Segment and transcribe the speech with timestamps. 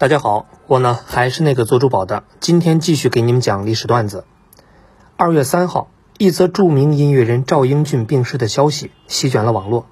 [0.00, 4.22] 大家好，我呢还是那个做珠宝的，今天继续给你们讲历史段子。
[5.16, 9.86] 二月三号，一则著名音乐人赵英俊病逝的消息席卷了网络。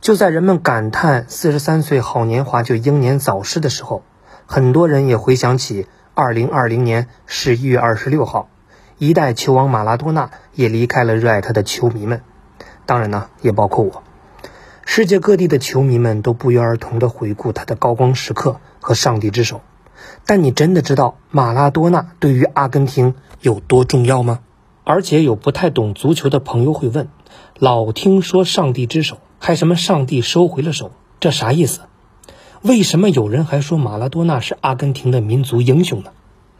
[0.00, 4.02] 就在人们感叹四十三岁好年华就英年早逝的时候，
[4.46, 8.48] 很多人也回想起二零二零年十一月二十六号，
[8.96, 12.22] 一代球王马拉多纳也离开了热爱他的球迷们，
[12.86, 14.03] 当然呢，也包括我。
[14.84, 18.60] 世界各地的球迷们都不约而同地回顾他的高光时刻。
[18.86, 19.62] 和上帝之手，
[20.26, 24.40] 但你真的知道马拉多纳对于阿根廷有多重要吗？
[24.84, 27.08] 而且有不太懂足球的朋友会问：
[27.58, 31.80] 老听说上帝之手，还什么上帝收回了手，这啥意思？
[32.60, 36.10] 为什么有人还说马拉多纳是阿根廷的民族英雄呢？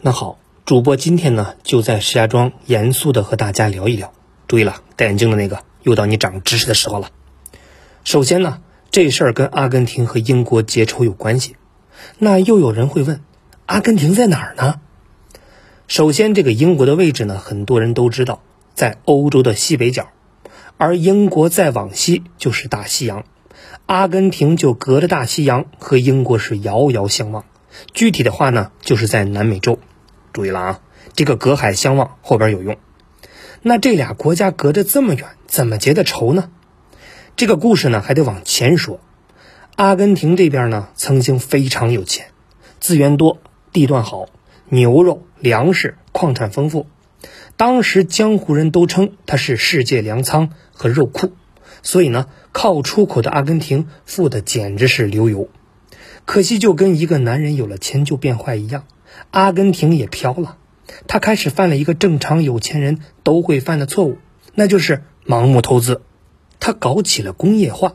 [0.01, 4.15] 那好，主播今天呢就在石家庄严肃的和大家聊一聊。
[4.49, 7.11] 注意了，戴眼镜的那个，又到你长知识的时候了。
[8.05, 11.57] 首先呢，这事儿跟阿根廷和英国结仇有关系。
[12.19, 13.23] 那又有人会问，
[13.65, 14.81] 阿根廷在哪儿呢？
[15.89, 18.43] 首先，这个英国的位置呢，很多人都知道，
[18.75, 20.09] 在欧洲的西北角，
[20.77, 23.25] 而英国再往西就是大西洋，
[23.87, 27.47] 阿根廷就隔着大西洋和英国是遥遥相望。
[27.95, 29.79] 具体的话呢，就是在南美洲。
[30.35, 30.81] 注意了啊，
[31.15, 32.77] 这个隔海相望后边有用。
[33.63, 36.51] 那这俩国家隔着这么远，怎么结的仇呢？
[37.37, 39.01] 这个故事呢，还得往前说。
[39.75, 42.27] 阿根廷这边呢，曾经非常有钱，
[42.79, 43.39] 资源多，
[43.73, 44.27] 地段好，
[44.69, 46.87] 牛肉、粮食、矿产丰富。
[47.57, 51.33] 当时江湖人都称它是世界粮仓和肉库，
[51.83, 55.49] 所以呢，靠出口的阿根廷富的简直是流油。
[56.25, 58.85] 可惜就跟一个男人有了钱就变坏一样，
[59.33, 60.57] 阿根廷也飘了。
[61.09, 64.19] 他开始犯了一个正常有钱人都会犯的错误，
[64.55, 66.01] 那就是盲目投资。
[66.61, 67.95] 他搞起了工业化。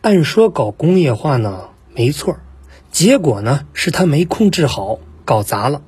[0.00, 2.38] 按说搞工业化呢没错，
[2.92, 5.82] 结果呢是他没控制好，搞砸了。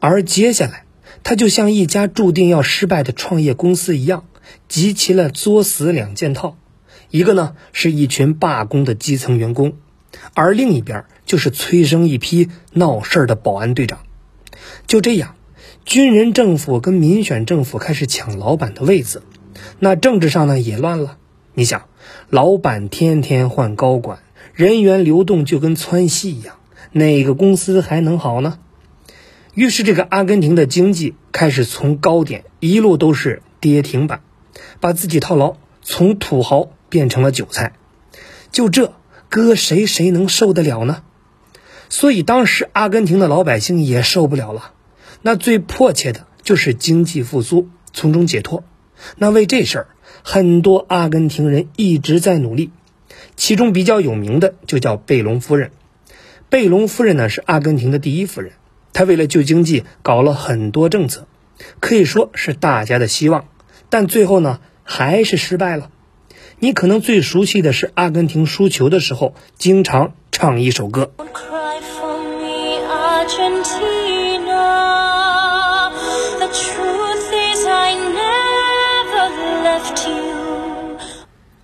[0.00, 0.84] 而接下来，
[1.22, 4.24] 他就像一家注定要失败的创业公司一样，
[4.68, 6.56] 集齐了作死两件套：
[7.10, 9.74] 一个呢是一群罢工的基层员工，
[10.34, 14.00] 而另一边就是催生一批闹事儿的保安队长。
[14.86, 15.34] 就这样，
[15.84, 19.22] 军人政府跟民选政府开始抢老板的位子，
[19.78, 21.18] 那政治上呢也乱了。
[21.54, 21.88] 你想，
[22.30, 24.20] 老板天天换高管，
[24.54, 26.56] 人员流动就跟窜稀一样，
[26.92, 28.58] 哪个公司还能好呢？
[29.54, 34.22] 于是，这个阿根廷的经济开始从高点一路都是跌停板，
[34.80, 37.74] 把自己套牢，从土豪变成了韭菜。
[38.50, 38.94] 就这，
[39.28, 41.02] 搁谁谁能受得了呢？
[41.90, 44.72] 所以，当时阿根廷的老百姓也受不了了，
[45.20, 48.64] 那最迫切的就是经济复苏，从中解脱。
[49.16, 49.86] 那为这事儿。
[50.24, 52.70] 很多阿根廷人一直在努力，
[53.34, 55.72] 其中比较有名的就叫贝隆夫人。
[56.48, 58.52] 贝隆夫人呢是阿根廷的第一夫人，
[58.92, 61.26] 她为了救经济搞了很多政策，
[61.80, 63.46] 可以说是大家的希望，
[63.88, 65.90] 但最后呢还是失败了。
[66.60, 71.10] 你可能最熟悉的是阿根廷输球的时候经常唱一首歌。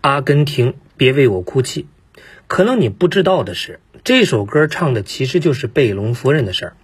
[0.00, 1.86] 阿根廷，别为我哭泣。
[2.46, 6.76] 可能你不知道的是，这首歌唱的其实就是贝隆夫人的事儿。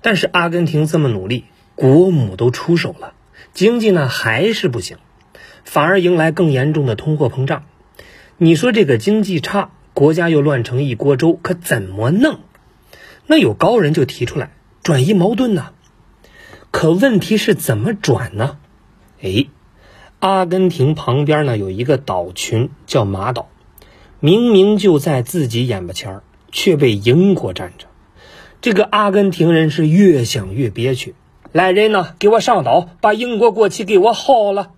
[0.00, 1.44] 但是阿根廷这么努力，
[1.74, 3.12] 国母都出手了，
[3.52, 4.96] 经济呢还是不行，
[5.64, 7.66] 反而迎来更严重的通货膨胀。
[8.38, 12.40] 你说这个经济差，国家又乱成一锅粥，可怎么弄？
[13.26, 14.52] 那有高人就提出来
[14.82, 15.72] 转移矛盾呢。
[16.70, 18.58] 可问题是怎么转呢？
[19.22, 19.46] 哎。
[20.18, 23.48] 阿根廷旁边呢有一个岛群叫马岛，
[24.18, 27.86] 明明就在自己眼巴前，却被英国占着。
[28.62, 31.14] 这个阿根廷人是越想越憋屈，
[31.52, 34.70] 来人呢，给我上岛，把英国国旗给我薅了。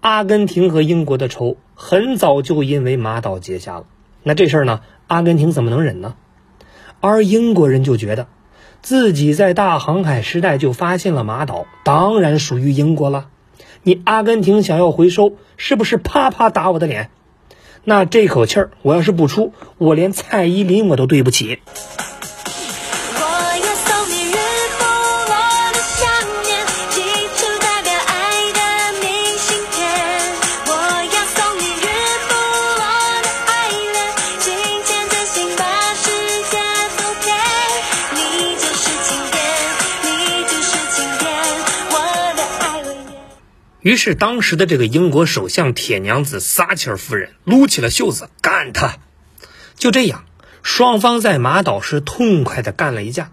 [0.00, 3.84] 阿根廷和英国的仇很早就因为马岛结下了，
[4.22, 6.14] 那这事儿呢，阿根廷怎么能忍呢？
[7.00, 8.28] 而英国人就觉得，
[8.80, 13.26] 自己在大航海时代就发现了马岛，当然属于英国了。
[13.82, 17.10] 你阿根廷想要回收，是不是啪啪打我的脸？
[17.82, 21.60] 那这口气儿，我要是不出，我连蔡依林我都对不起。
[43.82, 48.98] 于是，当时的这个英国首相铁娘子撒切尔夫人撸起了袖子干他。
[49.76, 50.26] 就这样，
[50.62, 53.30] 双方在马岛是痛快的干了一架，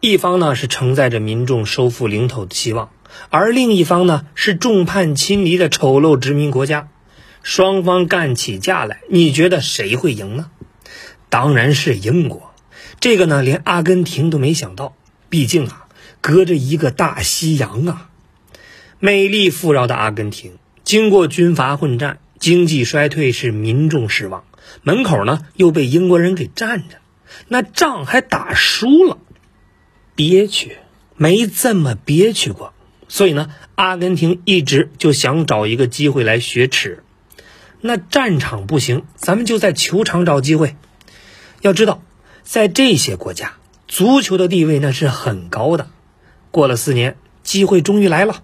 [0.00, 2.90] 一方呢是承载着民众收复领土的希望，
[3.30, 6.88] 而另一方呢是众叛亲离的丑陋殖民国家。
[7.44, 10.50] 双方干起架来，你觉得谁会赢呢？
[11.28, 12.52] 当然是英国。
[12.98, 14.96] 这个呢，连阿根廷都没想到，
[15.28, 15.86] 毕竟啊，
[16.20, 18.08] 隔着一个大西洋啊。
[19.00, 20.52] 美丽富饶的阿根廷，
[20.84, 24.44] 经过军阀混战，经济衰退，是民众失望。
[24.82, 26.96] 门口呢又被英国人给占着，
[27.48, 29.18] 那仗还打输了，
[30.14, 30.78] 憋屈，
[31.16, 32.72] 没这么憋屈过。
[33.08, 37.02] 所以呢，阿根廷一直就想找一个机会来雪耻。
[37.80, 40.74] 那战场不行，咱们就在球场找机会。
[41.60, 42.02] 要知道，
[42.42, 43.54] 在这些国家，
[43.86, 45.90] 足球的地位那是很高的。
[46.50, 48.42] 过了四年，机会终于来了，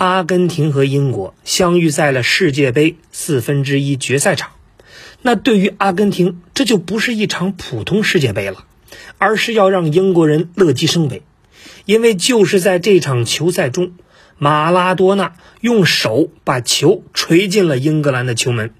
[0.00, 4.52] 阿根廷和英国相遇在了世界杯四分之一决赛场。
[5.20, 8.64] 那对于阿根廷，这就不是一场普通世界杯了，
[9.18, 11.22] 而是要让英国人乐极生悲，
[11.84, 13.92] 因为就是在这场球赛中，
[14.38, 18.72] 马拉多纳用手把球锤进了英格兰的球门。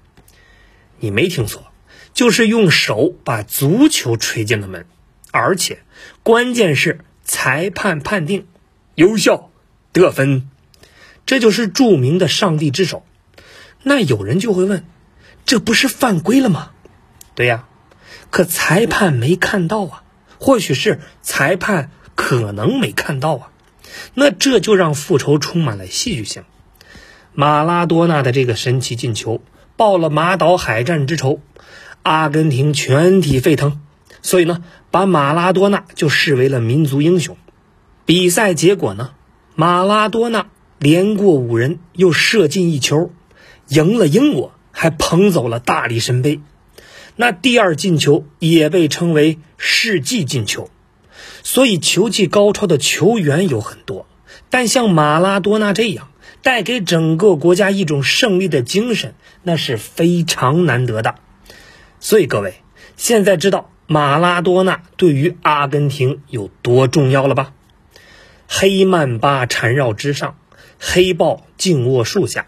[0.99, 1.71] 你没听错，
[2.15, 4.87] 就是用手把足球锤进了门，
[5.29, 5.83] 而且
[6.23, 8.47] 关键是裁判判定
[8.95, 9.51] 有效
[9.93, 10.49] 得分，
[11.31, 13.05] 这就是著名的“上帝之手”。
[13.83, 14.83] 那有人就会问。
[15.45, 16.71] 这不是犯规了吗？
[17.35, 17.69] 对呀，
[18.29, 20.03] 可裁判没看到啊，
[20.39, 23.51] 或许是裁判可能没看到啊，
[24.13, 26.43] 那这就让复仇充满了戏剧性。
[27.31, 29.41] 马拉多纳的这个神奇进球
[29.77, 31.39] 报了马岛海战之仇，
[32.03, 33.79] 阿根廷全体沸腾，
[34.21, 37.37] 所以呢，把马拉多纳就视为了民族英雄。
[38.05, 39.11] 比赛结果呢，
[39.55, 40.47] 马拉多纳
[40.81, 43.13] 连过五人，又射进一球，
[43.69, 44.51] 赢了英国。
[44.73, 46.39] 还捧走了大力神杯，
[47.17, 50.69] 那第二进球也被称为世纪进球。
[51.43, 54.07] 所以球技高超的球员有很多，
[54.49, 56.07] 但像马拉多纳这样
[56.41, 59.13] 带给整个国家一种胜利的精神，
[59.43, 61.15] 那是非常难得的。
[61.99, 62.55] 所以各位
[62.95, 67.53] 现在知道马拉多纳对于阿根廷有多重要了吧？
[68.47, 70.37] 黑曼巴缠绕之上，
[70.83, 72.47] 黑豹静卧树下。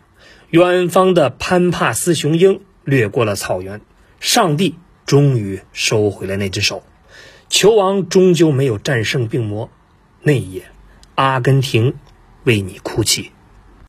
[0.49, 3.81] 远方的潘帕斯雄鹰掠过了草原，
[4.19, 4.75] 上帝
[5.05, 6.83] 终于收回了那只手，
[7.47, 9.69] 球王终究没有战胜病魔。
[10.23, 10.65] 那一夜，
[11.15, 11.95] 阿根廷
[12.43, 13.31] 为你哭泣。